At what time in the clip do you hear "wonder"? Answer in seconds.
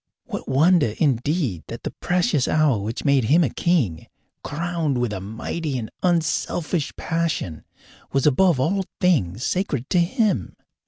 0.49-0.95